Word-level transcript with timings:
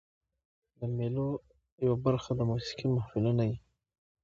د 0.79 0.79
مېلو 0.97 1.27
یوه 1.85 1.97
برخه 2.05 2.31
د 2.35 2.41
موسیقۍ 2.51 2.85
محفلونه 2.95 3.43
يي. 3.49 3.57